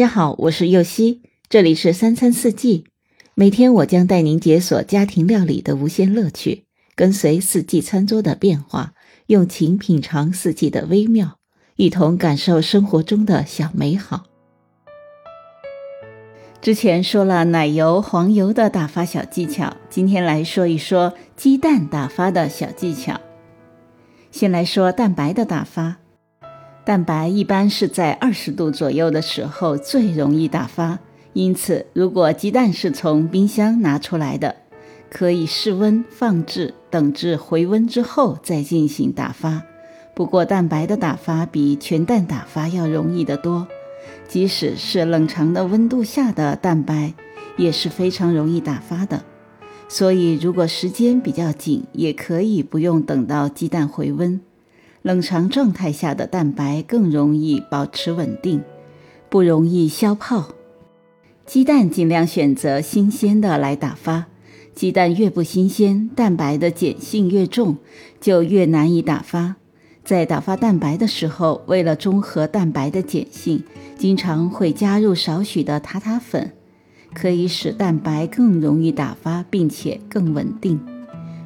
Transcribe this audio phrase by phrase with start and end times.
[0.00, 1.20] 大家好，我是右希，
[1.50, 2.86] 这里是三餐四季。
[3.34, 8.94] 每天我将带您解锁家庭料理的无限乐趣，跟随四季餐桌的变化，
[9.26, 11.36] 用情品尝四季的微妙，
[11.76, 14.24] 一同感受生活中的小美好。
[16.62, 23.20] 之前说了奶油、黄油的打发小技巧，今天来说一说鸡蛋打发的小技巧。
[24.30, 25.99] 先来说蛋白的打发。
[26.90, 30.98] 蛋白一般是在二十度左右的时候最容易打发，
[31.34, 34.56] 因此如果鸡蛋是从冰箱拿出来的，
[35.08, 39.62] 可以室温放置，等至回温之后再进行打发。
[40.16, 43.68] 不过蛋白的打发比全蛋打发要容易得多，
[44.26, 47.14] 即使是冷藏的温度下的蛋白
[47.56, 49.22] 也是非常容易打发的。
[49.88, 54.40] 所以如果时间比较紧，也可以不用等到鸡蛋回温。
[55.02, 58.62] 冷藏状态下的蛋白更容易保持稳定，
[59.30, 60.48] 不容易消泡。
[61.46, 64.26] 鸡蛋尽量选择新鲜的来打发，
[64.74, 67.78] 鸡蛋越不新鲜，蛋白的碱性越重，
[68.20, 69.56] 就越难以打发。
[70.04, 73.64] 在打发蛋白的时候，为了中和蛋白的碱性，
[73.98, 76.52] 经常会加入少许的塔塔粉，
[77.14, 80.78] 可以使蛋白更容易打发，并且更稳定。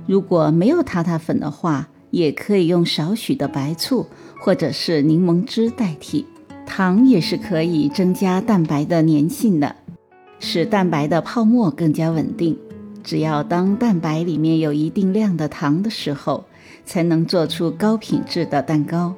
[0.06, 4.06] 如果没有塔塔粉的话，也可以用少许的白醋
[4.38, 6.24] 或者是柠檬汁代替，
[6.64, 9.74] 糖也是可以增加蛋白的粘性的，
[10.38, 12.56] 使蛋白的泡沫更加稳定。
[13.02, 16.44] 只要当蛋白里面有一定量的糖的时候，
[16.84, 19.12] 才能做出高品质的蛋糕。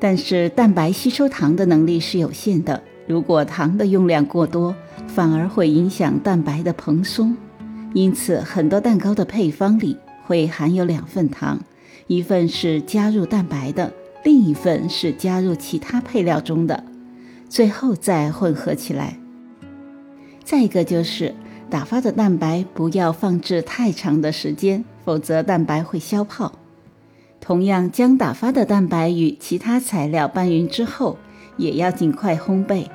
[0.00, 4.74] 但是蛋白吸收糖的能力是有限的，如果糖的用量过多，
[5.06, 7.36] 反而会影响蛋白的蓬松。
[7.94, 11.60] 因此，很多蛋糕的配方里会含有两份糖。
[12.06, 13.92] 一份是加入蛋白的，
[14.24, 16.84] 另一份是加入其他配料中的，
[17.48, 19.18] 最后再混合起来。
[20.44, 21.34] 再一个就是
[21.70, 26.52] 打发的蛋白不要放置太长的时间，否则蛋白会消泡。
[27.40, 31.16] 同样，将打发的蛋白与其他材料拌匀之后，
[31.56, 32.86] 也要尽快烘焙，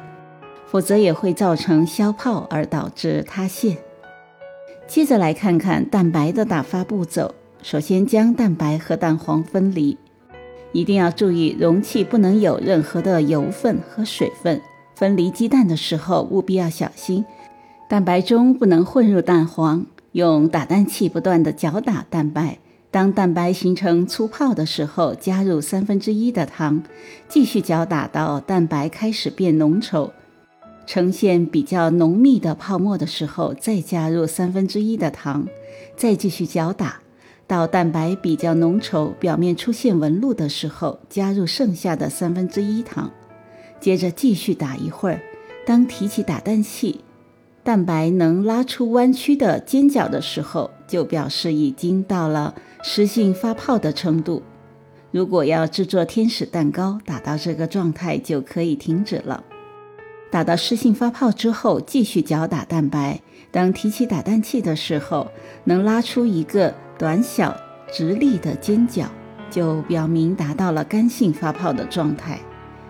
[0.67, 3.77] 否则也会造成消泡而导致塌陷。
[4.87, 7.33] 接着来看看蛋白的打发步骤。
[7.61, 9.97] 首先将蛋白和蛋黄分离，
[10.71, 14.61] 一定要注意容器不能有任何的油分和水分。
[14.95, 17.25] 分离鸡蛋的时候务必要小心，
[17.87, 19.85] 蛋白中不能混入蛋黄。
[20.13, 22.57] 用打蛋器不断的搅打蛋白，
[22.89, 26.81] 当蛋白形成粗泡的时候，加入三分之一的糖，
[27.27, 30.09] 继续搅打到蛋白开始变浓稠，
[30.87, 35.47] 呈现比较浓密的泡沫的时候，再加入三分之一的糖，
[35.95, 36.99] 再继续搅打。
[37.49, 43.09] 到蛋白比较浓稠、表面出现纹路的时候，加入剩下的三分之一糖，
[43.79, 45.19] 接着继续打一会儿。
[45.65, 47.03] 当提起打蛋器，
[47.63, 54.43] 蛋白能拉出弯曲的尖角的时候，就表示已经到了湿性发泡的程度。
[55.09, 59.43] 如果要制作天使蛋糕，打到这个状态就可以停止了。
[60.31, 63.19] 打到湿性发泡之后，继续搅打蛋白。
[63.51, 65.31] 当提起打蛋器的时候，
[65.63, 66.73] 能拉出一个。
[66.99, 67.55] 短小
[67.89, 69.09] 直立的尖角，
[69.49, 72.37] 就表明达到了干性发泡的状态。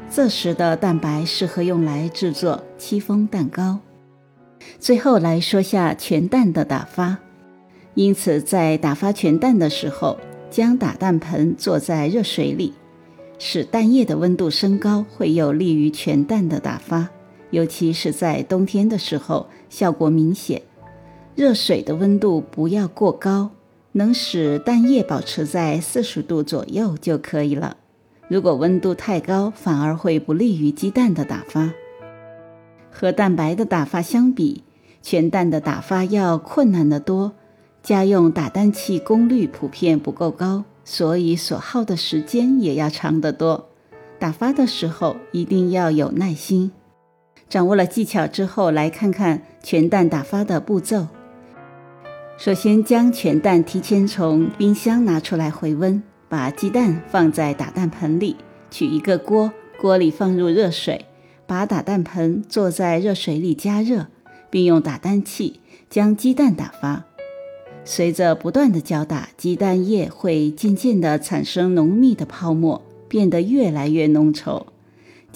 [0.10, 3.78] 这时的蛋白适合用来制作戚风蛋糕。
[4.80, 7.20] 最后来说下全蛋的打发。
[7.94, 10.18] 因此，在打发全蛋的时候，
[10.50, 12.74] 将打蛋盆坐在热水里，
[13.38, 17.08] 使蛋液的温度升高，会有利于全蛋的打发。
[17.52, 20.62] 尤其是在冬天的时候，效果明显。
[21.36, 23.52] 热水的温度不要过高。
[23.92, 27.76] 能使蛋液保持在四十度左右就可以了。
[28.28, 31.74] 如果温度太高，反而会不利于鸡蛋的打发。
[32.92, 34.64] 和蛋白的打发相比，
[35.02, 37.32] 全蛋的打发要困难得多。
[37.82, 43.70] 家用打蛋器功率普遍不够高，所以所耗的时间也要长得多。
[44.20, 46.72] 打发的时候一定要有耐心。
[47.50, 51.08] 掌握了技巧之后，来看看全蛋打发的步骤。
[52.38, 58.36] 首先，将全蛋提前从冰箱拿出来回温，把鸡蛋放在打蛋盆里，
[58.70, 59.52] 取一个锅，
[59.82, 61.06] 锅里放入热水，
[61.48, 64.08] 把打蛋盆坐在热水里加热，
[64.52, 65.60] 并用打蛋器
[65.90, 67.06] 将鸡蛋打发。
[67.84, 74.68] 随着不断的搅打，鸡蛋液会渐渐地产生浓密的泡沫，变得越来越浓稠。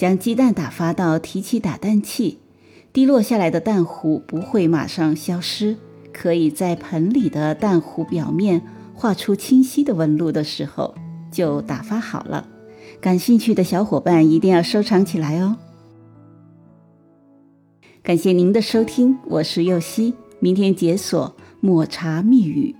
[0.04, 2.40] 将鸡蛋打发到提起打蛋器，
[2.92, 5.78] 滴落下来的蛋糊不会马上消失。
[6.12, 8.62] 可以在盆里的蛋糊表面
[8.94, 10.94] 画出清晰的纹路的时候，
[11.32, 12.46] 就打发好了。
[13.00, 15.56] 感兴趣的小伙伴一定要收藏起来哦。
[18.04, 22.76] 感谢您的收听，我是右希，明天解锁抹茶密语。